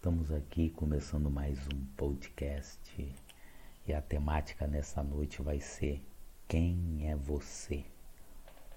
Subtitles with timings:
[0.00, 3.14] Estamos aqui começando mais um podcast
[3.86, 6.02] e a temática nessa noite vai ser
[6.48, 7.84] Quem é você?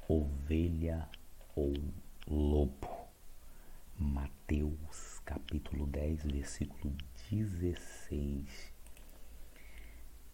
[0.05, 1.07] Ovelha
[1.55, 1.71] ou
[2.27, 3.07] lobo?
[3.97, 6.93] Mateus capítulo 10, versículo
[7.31, 8.73] 16.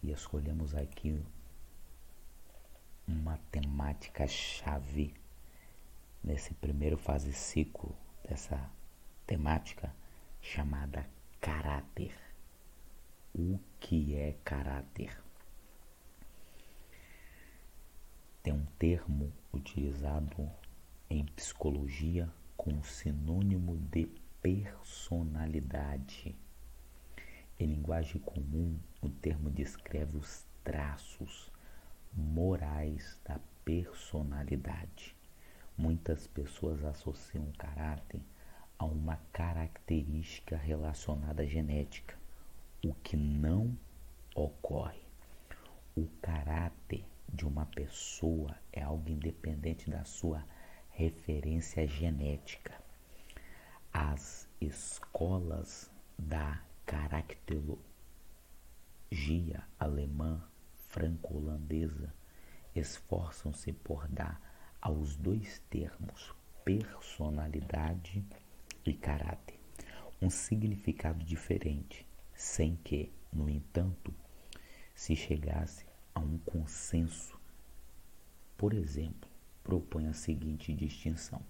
[0.01, 1.23] E escolhemos aqui
[3.07, 5.13] uma temática chave
[6.23, 7.95] nesse primeiro fase ciclo
[8.27, 8.71] dessa
[9.27, 9.93] temática
[10.41, 11.09] chamada
[11.39, 12.13] caráter.
[13.33, 15.21] O que é caráter?
[18.41, 20.49] Tem um termo utilizado
[21.09, 24.07] em psicologia com sinônimo de
[24.41, 26.35] personalidade.
[27.59, 31.51] Em linguagem comum, o termo descreve os traços
[32.13, 35.15] morais da personalidade.
[35.77, 38.21] Muitas pessoas associam caráter
[38.79, 42.17] a uma característica relacionada à genética,
[42.83, 43.77] o que não
[44.33, 45.03] ocorre.
[45.95, 50.45] O caráter de uma pessoa é algo independente da sua
[50.91, 52.81] referência genética.
[53.91, 57.83] As escolas da caracterologia
[59.77, 60.41] alemã
[60.87, 62.13] franco-holandesa
[62.73, 64.41] esforçam-se por dar
[64.81, 66.33] aos dois termos
[66.63, 68.48] personalidade e
[68.93, 69.59] caráter
[70.21, 74.13] um significado diferente, sem que, no entanto,
[74.93, 77.39] se chegasse a um consenso.
[78.57, 79.29] Por exemplo,
[79.63, 81.41] propõe a seguinte distinção: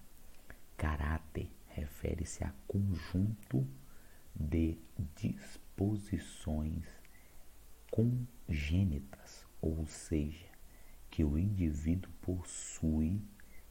[0.76, 3.66] caráter refere-se a conjunto
[4.34, 4.78] de
[5.16, 6.86] disposições
[7.90, 10.46] congênitas, ou seja,
[11.10, 13.20] que o indivíduo possui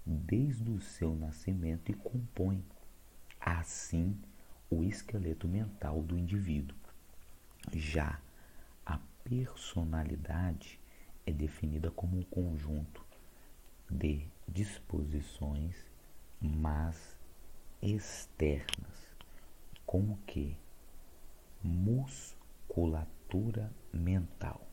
[0.05, 2.65] desde o seu nascimento e compõe
[3.57, 4.15] assim
[4.69, 6.77] o esqueleto mental do indivíduo.
[7.73, 8.19] Já
[8.85, 10.79] a personalidade
[11.25, 13.03] é definida como um conjunto
[13.89, 15.75] de disposições,
[16.39, 17.17] mas
[17.81, 19.15] externas,
[19.85, 20.55] com que
[21.63, 22.13] musculatura
[23.91, 24.67] mental.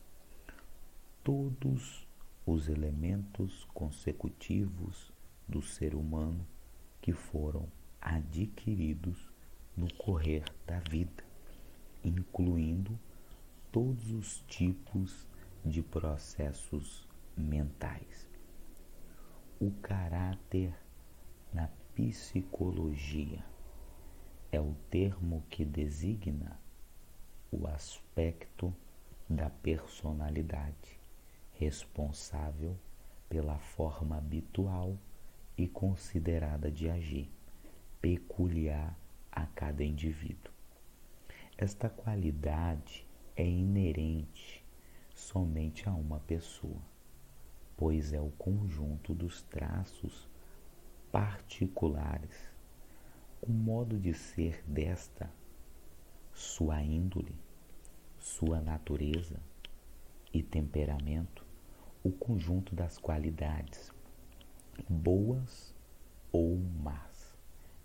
[1.23, 2.07] Todos
[2.45, 5.11] os elementos consecutivos
[5.47, 6.47] do ser humano
[7.01, 7.67] que foram
[8.07, 9.29] adquiridos
[9.75, 11.25] no correr da vida,
[12.01, 12.97] incluindo
[13.69, 15.27] todos os tipos
[15.65, 18.29] de processos mentais.
[19.59, 20.73] O caráter
[21.53, 23.43] na psicologia
[24.53, 26.57] é o termo que designa
[27.51, 28.73] o aspecto
[29.29, 30.97] da personalidade
[31.51, 32.77] responsável
[33.27, 34.97] pela forma habitual
[35.57, 37.36] e considerada de agir
[38.01, 38.97] peculiar
[39.31, 40.53] a cada indivíduo.
[41.57, 44.63] Esta qualidade é inerente
[45.13, 46.81] somente a uma pessoa,
[47.75, 50.29] pois é o conjunto dos traços
[51.11, 52.51] particulares,
[53.41, 55.31] o modo de ser desta,
[56.33, 57.35] sua índole,
[58.19, 59.39] sua natureza
[60.31, 61.43] e temperamento,
[62.03, 63.91] o conjunto das qualidades,
[64.87, 65.73] boas
[66.31, 67.06] ou más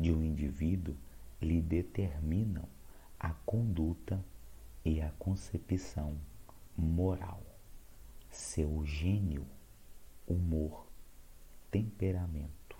[0.03, 0.97] de um indivíduo
[1.41, 2.69] lhe determinam
[3.19, 4.23] a conduta
[4.85, 6.19] e a concepção
[6.77, 7.41] moral,
[8.29, 9.47] seu gênio,
[10.27, 10.89] humor,
[11.71, 12.77] temperamento,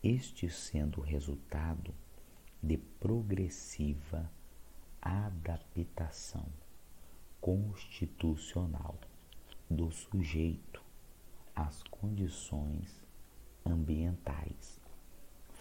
[0.00, 1.92] este sendo resultado
[2.62, 4.30] de progressiva
[5.02, 6.46] adaptação
[7.40, 8.96] constitucional
[9.68, 10.80] do sujeito
[11.54, 13.04] às condições
[13.66, 14.80] ambientais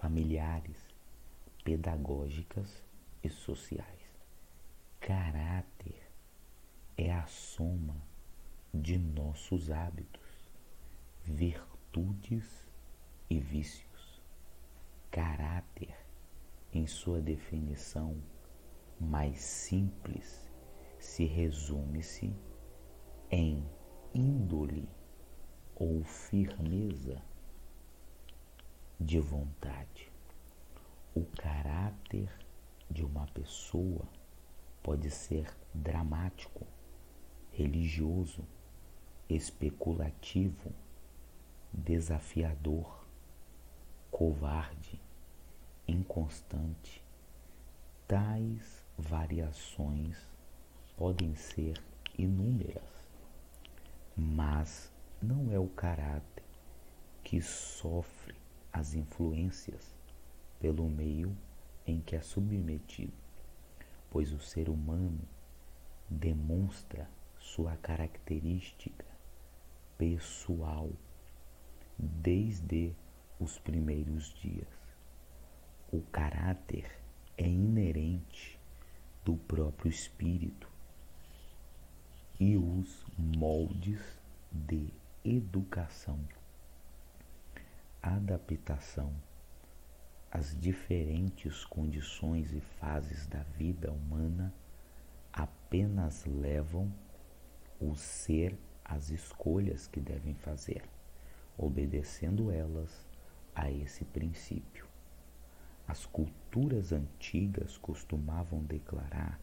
[0.08, 0.78] familiares,
[1.66, 2.82] pedagógicas
[3.22, 4.08] e sociais.
[5.02, 6.02] Caráter
[6.96, 8.02] é a soma
[8.74, 10.50] de nossos hábitos,
[11.26, 12.66] virtudes
[13.30, 14.22] e vícios.
[15.12, 15.94] Caráter,
[16.72, 18.16] em sua definição
[18.98, 20.50] mais simples,
[20.98, 22.34] se resume-se
[23.30, 23.70] em
[24.14, 24.88] índole
[25.76, 27.22] ou firmeza
[29.00, 30.12] de vontade.
[31.14, 32.30] O caráter
[32.90, 34.08] de uma pessoa
[34.82, 36.66] pode ser dramático,
[37.52, 38.44] religioso,
[39.30, 40.74] especulativo,
[41.72, 43.06] desafiador,
[44.10, 45.00] covarde,
[45.88, 47.04] inconstante.
[48.08, 50.18] Tais variações
[50.96, 51.80] podem ser
[52.18, 53.08] inúmeras,
[54.16, 54.92] mas
[55.22, 56.44] não é o caráter
[57.24, 59.96] que sofre as influências
[60.60, 61.36] pelo meio
[61.86, 63.14] em que é submetido.
[64.10, 65.20] pois o ser humano
[66.10, 67.10] demonstra
[67.40, 69.06] sua característica
[69.98, 70.90] pessoal
[71.98, 72.94] desde
[73.40, 74.68] os primeiros dias.
[75.92, 76.90] O caráter
[77.38, 78.60] é inerente
[79.24, 80.70] do próprio espírito
[82.40, 84.00] e os moldes
[84.52, 84.94] de
[85.24, 86.20] educação,
[88.16, 89.14] adaptação
[90.32, 94.54] às diferentes condições e fases da vida humana
[95.32, 96.92] apenas levam
[97.80, 100.84] o ser às escolhas que devem fazer,
[101.58, 103.06] obedecendo elas
[103.56, 104.88] a esse princípio.
[105.88, 109.40] As culturas antigas costumavam declarar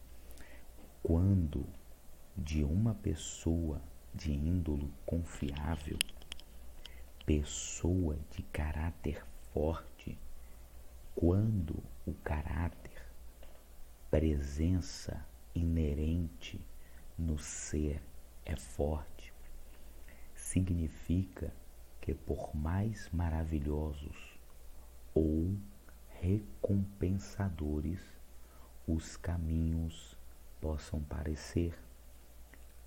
[1.01, 1.65] quando
[2.37, 3.81] de uma pessoa
[4.13, 5.97] de índole confiável,
[7.25, 10.15] pessoa de caráter forte,
[11.15, 13.03] quando o caráter,
[14.11, 15.25] presença
[15.55, 16.63] inerente
[17.17, 18.03] no ser
[18.45, 19.33] é forte,
[20.35, 21.51] significa
[21.99, 24.39] que por mais maravilhosos
[25.15, 25.57] ou
[26.21, 28.01] recompensadores
[28.87, 30.15] os caminhos
[30.61, 31.75] possam parecer,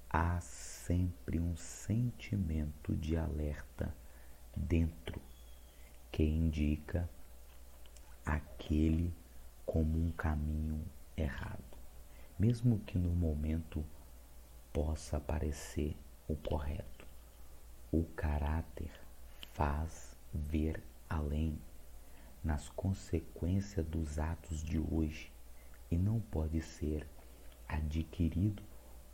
[0.08, 3.92] há sempre um sentimento de alerta
[4.58, 5.20] dentro
[6.10, 7.08] que indica
[8.24, 9.14] aquele
[9.64, 10.84] como um caminho
[11.16, 11.62] errado,
[12.38, 13.84] mesmo que no momento
[14.72, 15.96] possa parecer
[16.26, 17.06] o correto.
[17.92, 18.90] O caráter
[19.52, 21.58] faz ver além
[22.42, 25.32] nas consequências dos atos de hoje
[25.90, 27.06] e não pode ser
[27.66, 28.62] adquirido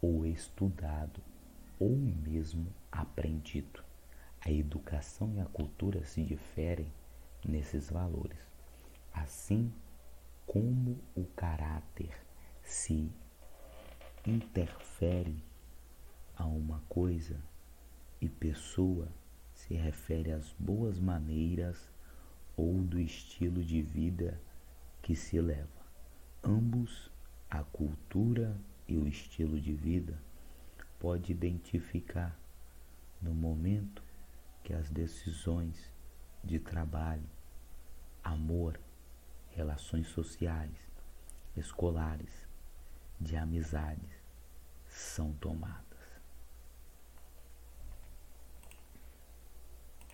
[0.01, 1.23] ou estudado
[1.79, 3.84] ou mesmo aprendido.
[4.47, 6.93] A educação e a cultura se diferem
[7.49, 8.39] nesses valores,
[9.11, 9.73] assim
[10.47, 12.15] como o caráter
[12.63, 13.11] se
[14.27, 15.43] interfere
[16.37, 17.41] a uma coisa
[18.21, 19.09] e pessoa
[19.55, 21.91] se refere às boas maneiras
[22.55, 24.39] ou do estilo de vida
[25.01, 25.87] que se leva.
[26.43, 27.11] Ambos,
[27.49, 28.55] a cultura
[28.87, 30.21] e o estilo de vida,
[30.99, 32.39] pode identificar
[33.23, 34.04] no momento
[34.65, 35.93] que as decisões
[36.43, 37.29] de trabalho,
[38.25, 38.81] amor,
[39.51, 40.75] relações sociais,
[41.55, 42.49] escolares,
[43.21, 44.11] de amizades
[44.89, 45.94] são tomadas.